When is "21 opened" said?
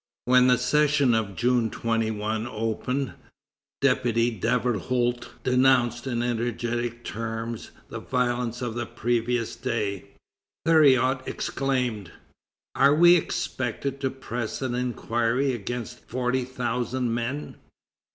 1.69-3.13